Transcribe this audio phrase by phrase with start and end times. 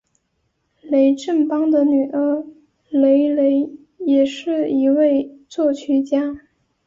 [0.81, 2.43] 雷振邦的女儿
[2.89, 3.69] 雷蕾
[3.99, 6.41] 也是一位作曲家。